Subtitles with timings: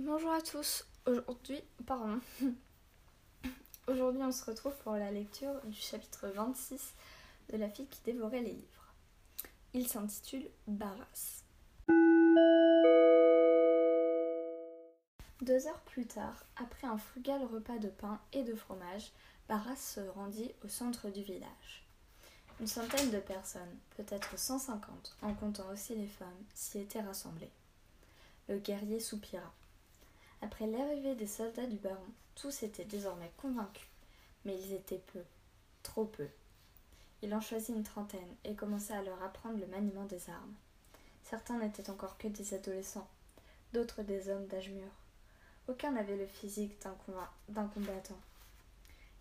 [0.00, 0.86] Bonjour à tous.
[1.06, 2.20] Aujourd'hui, pardon.
[3.88, 6.94] Aujourd'hui, on se retrouve pour la lecture du chapitre 26
[7.52, 8.94] de La fille qui dévorait les livres.
[9.74, 11.42] Il s'intitule Barras.
[15.42, 19.10] Deux heures plus tard, après un frugal repas de pain et de fromage,
[19.48, 21.84] Barras se rendit au centre du village.
[22.60, 27.50] Une centaine de personnes, peut-être 150, en comptant aussi les femmes, s'y étaient rassemblées.
[28.48, 29.52] Le guerrier soupira.
[30.40, 31.96] Après l'arrivée des soldats du baron,
[32.34, 33.88] tous étaient désormais convaincus,
[34.44, 35.22] mais ils étaient peu,
[35.82, 36.28] trop peu.
[37.22, 40.54] Il en choisit une trentaine et commença à leur apprendre le maniement des armes.
[41.24, 43.08] Certains n'étaient encore que des adolescents,
[43.72, 44.90] d'autres des hommes d'âge mûr.
[45.66, 46.80] Aucun n'avait le physique
[47.48, 48.18] d'un combattant.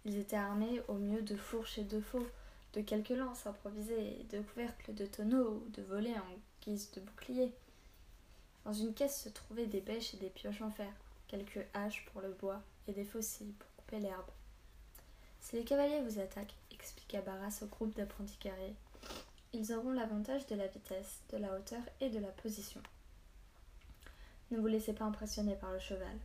[0.05, 2.27] Ils étaient armés au mieux de fourches et de faux,
[2.73, 6.25] de quelques lances improvisées, de couvercles de tonneaux ou de volets en
[6.61, 7.51] guise de bouclier.
[8.63, 10.93] Dans une caisse se trouvaient des bêches et des pioches en fer,
[11.27, 14.29] quelques haches pour le bois et des fossiles pour couper l'herbe.
[15.39, 18.75] Si les cavaliers vous attaquent, expliqua Barras au groupe d'apprentis carrés,
[19.53, 22.81] ils auront l'avantage de la vitesse, de la hauteur et de la position.
[24.51, 26.17] Ne vous laissez pas impressionner par le cheval.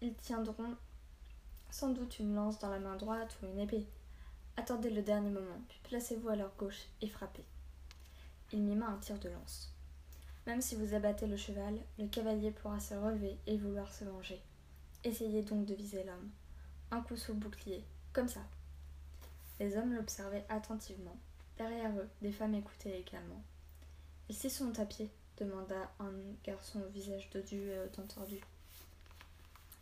[0.00, 0.76] Ils tiendront
[1.70, 3.86] sans doute une lance dans la main droite ou une épée.
[4.56, 7.44] Attendez le dernier moment, puis placez-vous à leur gauche et frappez.
[8.52, 9.72] Il mima un tir de lance.
[10.46, 14.40] Même si vous abattez le cheval, le cavalier pourra se relever et vouloir se venger.
[15.04, 16.30] Essayez donc de viser l'homme.
[16.90, 18.40] Un coup sous le bouclier, comme ça.
[19.58, 21.16] Les hommes l'observaient attentivement.
[21.58, 23.42] Derrière eux, des femmes écoutaient également.
[24.28, 26.12] Ils s'y sont à pied demanda un
[26.44, 28.44] garçon au visage dodu et aux dents tordues.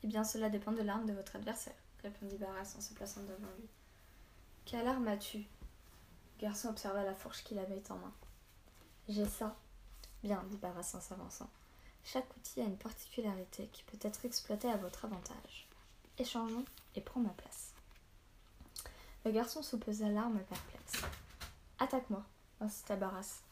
[0.03, 3.53] Eh bien, cela dépend de l'arme de votre adversaire, répondit Barras en se plaçant devant
[3.59, 3.69] lui.
[4.65, 5.39] Quelle arme as-tu?
[5.39, 8.13] Le garçon observa la fourche qu'il avait en main.
[9.09, 9.57] J'ai ça,
[10.23, 11.51] Bien, dit Barras en s'avançant.
[12.05, 15.69] Chaque outil a une particularité qui peut être exploitée à votre avantage.
[16.19, 16.65] Échangeons
[16.97, 17.73] et prends ma place.
[19.25, 21.03] Le garçon soupesa l'arme perplexe.
[21.79, 22.25] Attaque-moi,
[22.61, 23.43] incita Barras.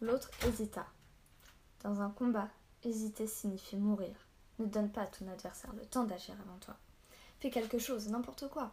[0.00, 0.86] L'autre hésita.
[1.82, 2.48] Dans un combat,
[2.82, 4.14] hésiter signifie mourir.
[4.58, 6.76] Ne donne pas à ton adversaire le temps d'agir avant toi.
[7.40, 8.72] Fais quelque chose, n'importe quoi.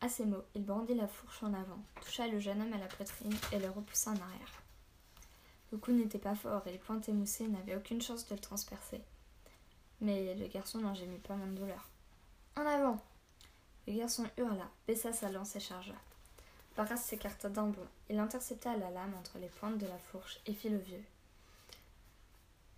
[0.00, 2.88] À ces mots, il brandit la fourche en avant, toucha le jeune homme à la
[2.88, 4.63] poitrine et le repoussa en arrière.
[5.74, 9.00] Le coup n'était pas fort et les pointes émoussées n'avaient aucune chance de le transpercer.
[10.00, 11.88] Mais le garçon n'en gémit pas moins de douleur.
[12.54, 13.02] En avant
[13.88, 15.96] Le garçon hurla, baissa sa lance et chargea.
[16.76, 17.88] Barras s'écarta d'un bond.
[18.08, 21.02] Il intercepta la lame entre les pointes de la fourche et fit le vieux.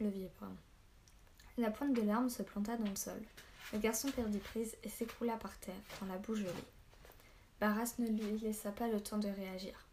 [0.01, 0.57] Le vieux, pardon.
[1.59, 3.21] La pointe de l'arme se planta dans le sol.
[3.75, 6.51] Le garçon perdit prise et s'écroula par terre, dans la boue gelée.
[7.61, 9.85] Barras ne lui laissa pas le temps de réagir.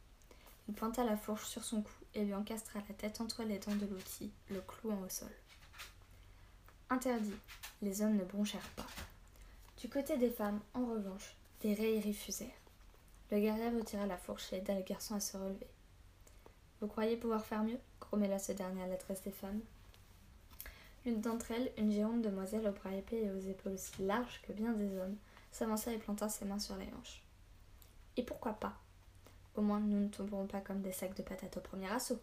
[0.69, 3.75] Il pointa la fourche sur son cou et lui encastra la tête entre les dents
[3.75, 5.31] de l'outil, le clouant au sol.
[6.89, 7.33] Interdit,
[7.81, 8.87] les hommes ne bronchèrent pas.
[9.81, 12.49] Du côté des femmes, en revanche, des railleries fusèrent.
[13.31, 15.67] Le guerrier retira la fourche et aida le garçon à se relever.
[16.79, 17.79] Vous croyez pouvoir faire mieux?
[17.99, 19.61] grommela ce dernier à l'adresse des femmes.
[21.05, 24.53] L'une d'entre elles, une géante demoiselle aux bras épais et aux épaules aussi larges que
[24.53, 25.17] bien des hommes,
[25.51, 27.23] s'avança et planta ses mains sur les hanches.
[28.17, 28.77] Et pourquoi pas?
[29.55, 32.19] Au moins, nous ne tomberons pas comme des sacs de patates au premier assaut.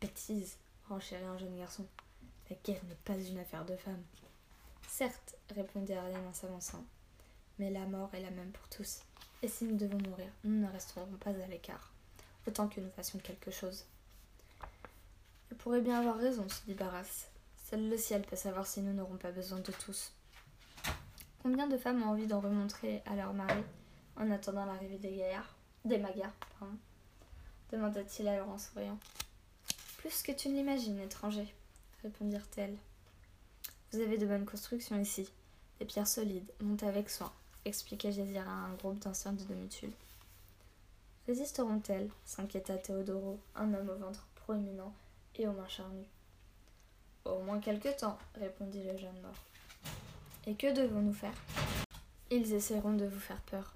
[0.00, 0.58] Bêtise,
[0.88, 1.86] renchérit un jeune garçon.
[2.50, 4.02] La guerre n'est pas une affaire de femmes.
[4.88, 6.84] Certes, répondit Ariane en s'avançant,
[7.58, 9.00] mais la mort est la même pour tous.
[9.42, 11.92] Et si nous devons mourir, nous ne resterons pas à l'écart,
[12.46, 13.84] autant que nous fassions quelque chose.
[15.50, 17.28] Elle pourrait bien avoir raison, se dit Barras.
[17.70, 20.12] Seul le ciel peut savoir si nous n'aurons pas besoin de tous.
[21.42, 23.62] Combien de femmes ont envie d'en remontrer à leur mari
[24.16, 25.54] en attendant l'arrivée des gaillards
[25.84, 26.76] des magas, pardon,
[27.72, 28.98] demanda-t-il alors en souriant.
[29.98, 31.46] Plus que tu ne l'imagines, étranger,
[32.02, 32.76] répondirent-elles.
[33.92, 35.28] Vous avez de bonnes constructions ici,
[35.78, 37.32] des pierres solides, montées avec soin,
[37.64, 39.90] expliqua Jésir à un groupe d'anciens de Domitul.
[41.26, 44.92] Résisteront-elles s'inquiéta Théodoro, un homme au ventre proéminent
[45.36, 46.08] et aux mains charnues.
[47.24, 49.44] Au moins quelque temps, répondit le jeune mort.
[50.46, 51.34] Et que devons-nous faire?
[52.30, 53.74] Ils essaieront de vous faire peur.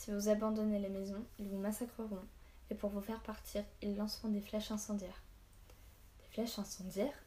[0.00, 2.24] Si vous abandonnez les maisons, ils vous massacreront,
[2.70, 5.22] et pour vous faire partir, ils lanceront des flèches incendiaires.
[6.20, 7.22] Des flèches incendiaires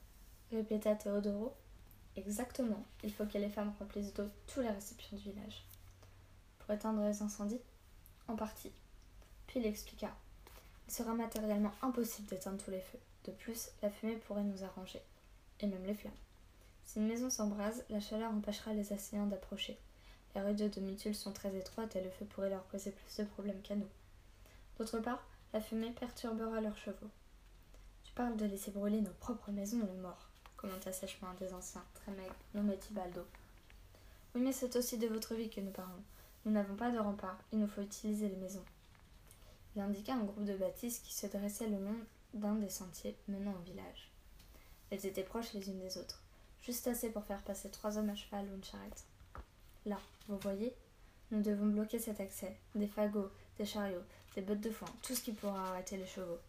[0.49, 1.53] répéta Théodoro.
[2.15, 5.67] Exactement, il faut que les femmes remplissent d'eau tous les récipients du village.
[6.57, 7.61] Pour éteindre les incendies
[8.27, 8.71] En partie.
[9.45, 10.09] Puis il expliqua.
[10.87, 12.99] Il sera matériellement impossible d'éteindre tous les feux.
[13.25, 15.03] De plus, la fumée pourrait nous arranger,
[15.59, 16.11] et même les flammes.
[16.85, 19.77] Si une maison s'embrase, la chaleur empêchera les assaillants d'approcher.
[20.35, 23.29] Les rues de Domitul sont très étroites et le feu pourrait leur causer plus de
[23.29, 23.89] problèmes qu'à nous.
[24.77, 27.09] D'autre part, la fumée perturbera leurs chevaux.
[28.03, 31.85] Tu parles de laisser brûler nos propres maisons, le mort, commenta sèchement un des anciens,
[31.93, 33.21] très maigre, nommé Tibaldo.
[34.33, 36.03] Oui, mais c'est aussi de votre vie que nous parlons.
[36.45, 38.65] Nous n'avons pas de rempart, il nous faut utiliser les maisons.
[39.75, 41.97] Il indiqua un groupe de bâtisses qui se dressait le long
[42.33, 44.11] d'un des sentiers menant au village.
[44.89, 46.23] Elles étaient proches les unes des autres,
[46.61, 49.05] juste assez pour faire passer trois hommes à cheval ou une charrette.
[49.85, 50.73] Là, vous voyez,
[51.31, 52.55] nous devons bloquer cet accès.
[52.75, 54.03] Des fagots, des chariots,
[54.35, 56.39] des bottes de foin, tout ce qui pourra arrêter les chevaux.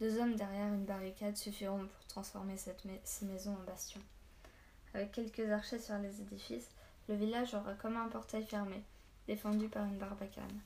[0.00, 4.00] Deux hommes derrière une barricade suffiront pour transformer cette ces maisons en bastions.
[4.94, 6.70] Avec quelques archers sur les édifices,
[7.08, 8.82] le village aura comme un portail fermé,
[9.26, 10.60] défendu par une barbacane.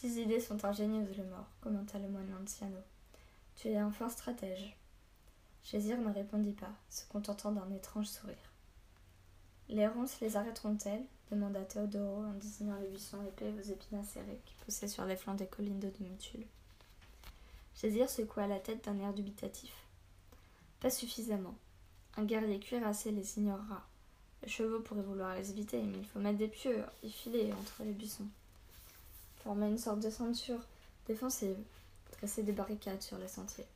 [0.00, 2.78] Tes idées sont ingénieuses, le mort, commenta le moine Lanciano.
[3.56, 4.76] Tu es un fin stratège.
[5.64, 8.52] Gésir ne répondit pas, se contentant d'un étrange sourire.
[9.68, 11.04] Les ronces les arrêteront-elles?
[11.30, 15.34] demanda Théodoro en désignant les buissons épais aux épinards serrés qui poussaient sur les flancs
[15.34, 16.46] des collines de Domutule.
[17.76, 19.72] Gésir secoua la tête d'un air dubitatif.
[20.80, 21.54] Pas suffisamment.
[22.16, 23.86] Un guerrier cuirassé les ignorera.
[24.42, 27.82] Les chevaux pourraient vouloir les éviter, mais il faut mettre des pieux et filer entre
[27.84, 28.28] les buissons.
[29.44, 30.64] Former une sorte de ceinture
[31.06, 31.58] défensive,
[32.12, 33.66] dresser des barricades sur les sentiers.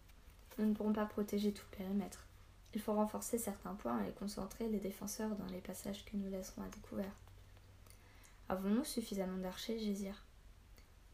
[0.58, 2.24] Nous ne pourrons pas protéger tout le périmètre.
[2.74, 6.62] Il faut renforcer certains points et concentrer les défenseurs dans les passages que nous laisserons
[6.62, 7.14] à découvert.
[8.48, 10.24] Avons-nous suffisamment d'archers, Gésir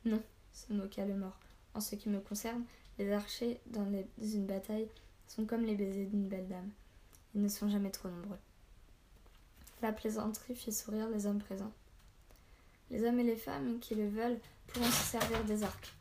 [0.04, 0.22] Non,
[0.52, 1.38] se moqua le mort.
[1.74, 2.64] En ce qui me concerne,
[2.98, 3.86] les archers dans
[4.20, 4.88] une bataille
[5.26, 6.70] sont comme les baisers d'une belle dame.
[7.34, 8.38] Ils ne sont jamais trop nombreux.
[9.82, 11.72] La plaisanterie fit sourire les hommes présents.
[12.90, 15.94] Les hommes et les femmes qui le veulent pourront se servir des arcs,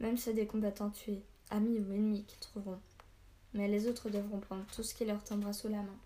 [0.00, 2.80] même ceux des combattants tués, amis ou ennemis qu'ils trouveront.
[3.54, 5.98] Mais les autres devront prendre tout ce qui leur tombera sous la main.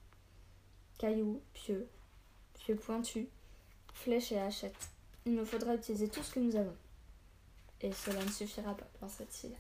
[0.99, 1.89] Cailloux, pieux,
[2.55, 3.27] pieux pointus,
[3.95, 4.89] flèches et hachettes.
[5.27, 6.77] Il nous faudra utiliser tout ce que nous avons.
[7.81, 9.53] Et cela ne suffira pas, pensa-t-il.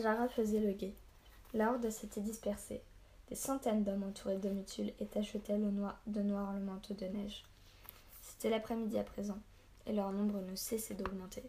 [0.00, 0.94] Jara faisait le guet.
[1.54, 2.80] La horde s'était dispersée.
[3.28, 7.06] Des centaines d'hommes entourés de mutules et tachetaient le noir, de noir le manteau de
[7.06, 7.44] neige.
[8.22, 9.38] C'était l'après-midi à présent,
[9.86, 11.42] et leur nombre ne cessait d'augmenter.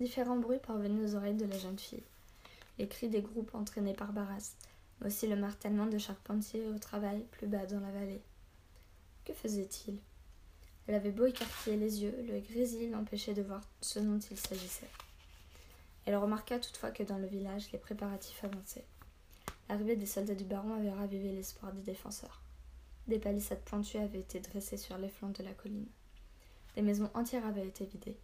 [0.00, 2.02] Différents bruits parvenaient aux oreilles de la jeune fille.
[2.80, 4.54] Les cris des groupes entraînés par Barras,
[4.98, 8.22] mais aussi le martèlement de charpentiers au travail plus bas dans la vallée.
[9.26, 10.00] Que faisait-il?
[10.86, 14.88] Elle avait beau écarquiller les yeux, le grésil l'empêchait de voir ce dont il s'agissait.
[16.06, 18.86] Elle remarqua toutefois que dans le village, les préparatifs avançaient.
[19.68, 22.40] L'arrivée des soldats du baron avait ravivé l'espoir des défenseurs.
[23.08, 25.88] Des palissades pointues avaient été dressées sur les flancs de la colline.
[26.76, 28.16] Des maisons entières avaient été vidées.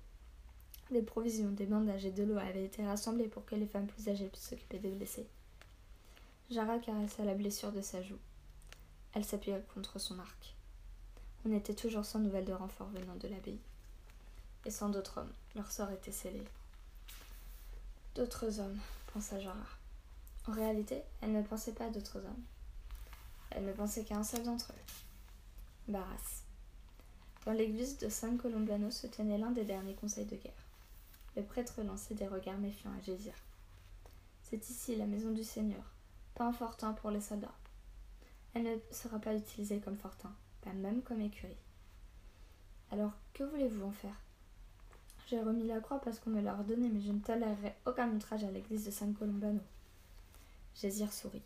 [0.90, 4.08] Des provisions, des bandages et de l'eau avaient été rassemblés pour que les femmes plus
[4.08, 5.26] âgées puissent s'occuper des blessés.
[6.48, 8.18] Jara caressa la blessure de sa joue.
[9.12, 10.54] Elle s'appuya contre son arc.
[11.44, 13.58] On était toujours sans nouvelles de renfort venant de l'abbaye.
[14.64, 16.42] Et sans d'autres hommes, leur sort était scellé.
[18.14, 18.78] D'autres hommes,
[19.12, 19.56] pensa Jara.
[20.46, 22.44] En réalité, elle ne pensait pas à d'autres hommes.
[23.50, 25.92] Elle ne pensait qu'à un seul d'entre eux.
[25.92, 26.42] Barras.
[27.44, 30.65] Dans l'église de San Colombiano se tenait l'un des derniers conseils de guerre.
[31.36, 33.34] Le prêtre lançait des regards méfiants à Gésir.
[34.42, 35.84] C'est ici la maison du Seigneur,
[36.34, 37.54] pas un fortin pour les soldats.
[38.54, 41.58] Elle ne sera pas utilisée comme fortin, pas même comme écurie.
[42.90, 44.18] Alors, que voulez-vous en faire?
[45.26, 48.44] J'ai remis la croix parce qu'on me l'a ordonné, mais je ne tolérerai aucun outrage
[48.44, 49.60] à l'église de San Colombano.
[50.74, 51.42] Gésir sourit.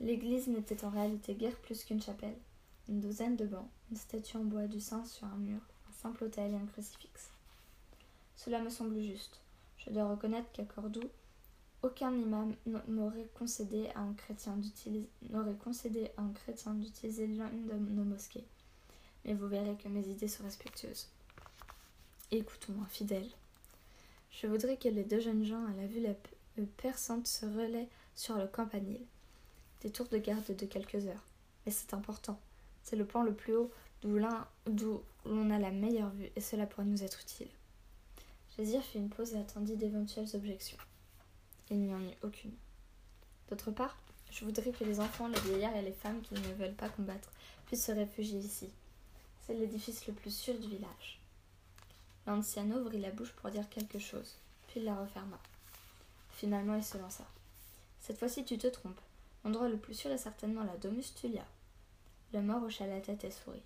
[0.00, 2.36] L'église n'était en réalité guère plus qu'une chapelle.
[2.88, 6.24] Une douzaine de bancs, une statue en bois du saint sur un mur, un simple
[6.24, 7.30] autel et un crucifix.
[8.36, 9.40] Cela me semble juste.
[9.78, 11.10] Je dois reconnaître qu'à Cordoue,
[11.82, 12.54] aucun imam
[12.88, 15.08] n'aurait concédé à un chrétien d'utiliser
[17.26, 18.44] l'une de nos mosquées.
[19.24, 21.08] Mais vous verrez que mes idées sont respectueuses.
[22.30, 23.28] Écoutons-moi, fidèle.
[24.30, 26.04] Je voudrais que les deux jeunes gens à la vue
[26.76, 29.04] perçante se relaient sur le campanile.
[29.82, 31.24] Des tours de garde de quelques heures.
[31.64, 32.38] Mais c'est important.
[32.82, 33.70] C'est le point le plus haut
[34.02, 34.18] d'où
[35.24, 37.48] l'on a la meilleure vue et cela pourrait nous être utile.
[38.58, 40.78] Jésir fit une pause et attendit d'éventuelles objections.
[41.68, 42.54] Il n'y en eut aucune.
[43.50, 43.98] D'autre part,
[44.30, 47.30] je voudrais que les enfants, les vieillards et les femmes qui ne veulent pas combattre
[47.66, 48.70] puissent se réfugier ici.
[49.42, 51.20] C'est l'édifice le plus sûr du village.
[52.26, 54.36] L'anciano ouvrit la bouche pour dire quelque chose,
[54.68, 55.38] puis la referma.
[56.32, 57.24] Finalement, il se lança.
[58.00, 59.00] Cette fois-ci, tu te trompes.
[59.44, 61.44] L'endroit le plus sûr est certainement la Domus Tulia.
[62.32, 63.62] Le mort hocha la tête et sourit.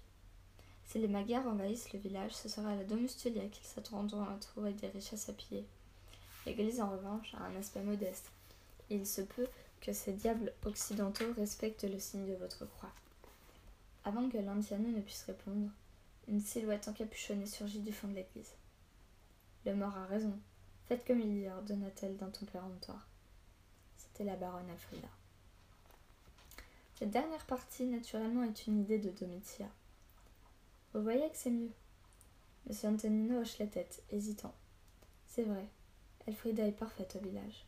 [0.90, 4.73] Si les Magyars envahissent le village, ce sera à la Domustulia qu'ils s'attendront à trouver
[4.73, 5.64] des richesses à piller.
[6.44, 8.32] L'église, en revanche, a un aspect modeste.
[8.90, 9.47] il se peut
[9.80, 12.90] que ces diables occidentaux respectent le signe de votre croix.
[14.04, 15.70] Avant que l'anciano ne puisse répondre,
[16.26, 18.54] une silhouette encapuchonnée surgit du fond de l'église.
[19.66, 20.37] Le mort a raison.
[20.88, 23.06] Faites comme il dit, ordonna-t-elle d'un ton péremptoire.
[23.97, 25.06] répétait la baronne Alfrida.
[26.97, 29.68] Cette dernière partie, naturellement, est une idée de Domitia.
[30.92, 31.73] Vous voyez que c'est mieux.
[32.66, 34.54] Monsieur Antonino hoche la tête, hésitant.
[35.26, 35.68] C'est vrai,
[36.26, 37.64] Elfrida est parfaite au village.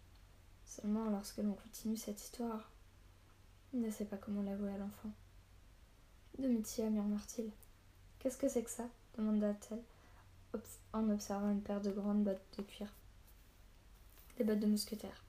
[0.66, 2.70] Seulement, lorsque l'on continue cette histoire,
[3.72, 5.10] il ne sait pas comment l'avouer à l'enfant.
[6.38, 7.50] Domitia, murmure-t-il.
[8.18, 8.88] Qu'est-ce que c'est que ça?
[9.16, 9.82] demanda-t-elle
[10.92, 12.88] en observant une paire de grandes bottes de cuir.
[14.36, 15.24] Des bottes de mousquetaires.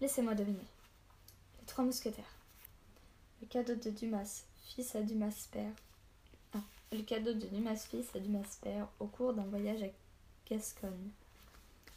[0.00, 0.66] Laissez-moi deviner.
[1.60, 2.24] Les trois mousquetaires.
[3.40, 5.72] Le cadeau de Dumas, fils à Dumas père.
[6.92, 9.88] Le cadeau de Dumas fils à Dumas père au cours d'un voyage à
[10.48, 11.10] Gascogne.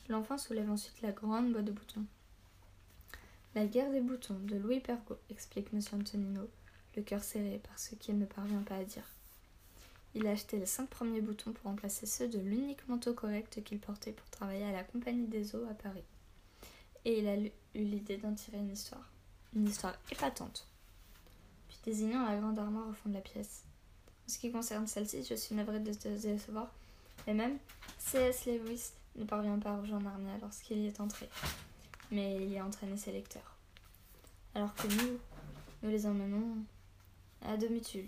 [0.09, 2.05] L'enfant soulève ensuite la grande boîte de boutons.
[3.53, 5.79] La guerre des boutons de Louis Pergaud, explique M.
[5.93, 6.49] Antonino,
[6.95, 9.07] le cœur serré par ce qu'il ne parvient pas à dire.
[10.15, 13.79] Il a acheté les cinq premiers boutons pour remplacer ceux de l'unique manteau correct qu'il
[13.79, 16.03] portait pour travailler à la Compagnie des Eaux à Paris.
[17.05, 19.07] Et il a eu l'idée d'en tirer une histoire.
[19.55, 20.67] Une histoire épatante.
[21.67, 23.65] Puis désignant la grande armoire au fond de la pièce.
[24.29, 26.67] En ce qui concerne celle-ci, je suis navrée de te décevoir.
[27.25, 27.57] Et même,
[27.97, 28.45] C.S.
[28.45, 31.27] Lewis ne parvient pas à rejoindre Narnia lorsqu'il y est entré.
[32.11, 33.55] Mais il y a entraîné ses lecteurs.
[34.53, 35.17] Alors que nous,
[35.81, 36.57] nous les emmenons
[37.41, 38.07] à demi-tule.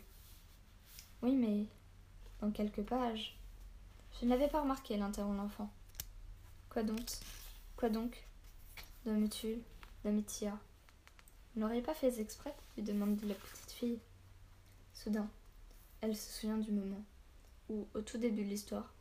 [1.24, 1.66] Oui, mais
[2.40, 3.36] dans quelques pages.
[4.20, 5.72] Je ne l'avais pas remarqué, l'interrompt l'enfant.
[6.70, 7.10] Quoi donc?
[7.78, 8.28] Quoi donc?
[9.08, 9.64] Domutule,
[10.04, 10.56] Domitia.
[11.56, 12.54] Vous n'auriez pas fait exprès?
[12.78, 14.00] lui demande la petite fille.
[14.94, 15.28] Soudain,
[16.02, 17.04] elle se souvient du moment
[17.70, 18.94] où, au tout début de l'histoire,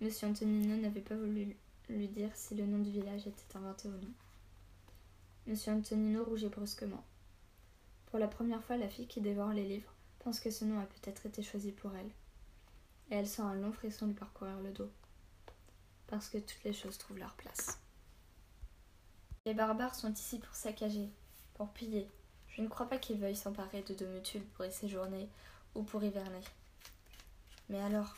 [0.00, 1.56] Monsieur Antonino n'avait pas voulu
[1.88, 4.12] lui dire si le nom du village était inventé ou non.
[5.46, 7.04] Monsieur Antonino rougit brusquement.
[8.06, 10.86] Pour la première fois, la fille qui dévore les livres pense que ce nom a
[10.86, 12.10] peut-être été choisi pour elle
[13.10, 14.90] et elle sent un long frisson lui parcourir le dos.
[16.06, 17.78] Parce que toutes les choses trouvent leur place.
[19.44, 21.10] Les barbares sont ici pour saccager,
[21.54, 22.08] pour piller.
[22.48, 25.28] Je ne crois pas qu'ils veuillent s'emparer de Domutule pour y séjourner
[25.74, 26.40] ou pour hiverner.
[27.68, 28.14] Mais alors,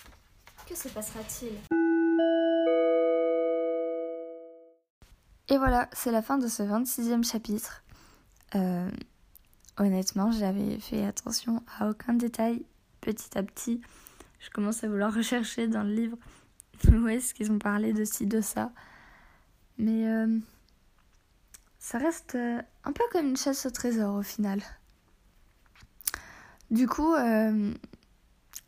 [0.68, 1.52] que se passera-t-il?
[5.48, 7.84] Et voilà, c'est la fin de ce 26e chapitre.
[8.54, 8.90] Euh,
[9.78, 12.64] honnêtement, j'avais fait attention à aucun détail
[13.00, 13.80] petit à petit
[14.46, 16.18] je commence à vouloir rechercher dans le livre
[16.92, 18.70] où est-ce qu'ils ont parlé de ci, de ça.
[19.78, 20.38] Mais euh,
[21.78, 24.62] ça reste euh, un peu comme une chasse au trésor au final.
[26.70, 27.73] Du coup, euh,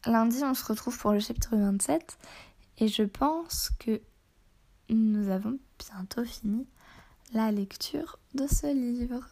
[0.06, 2.18] lundi, on se retrouve pour le chapitre 27
[2.78, 4.00] et je pense que
[4.88, 6.66] nous avons bientôt fini
[7.32, 9.28] la lecture de ce livre.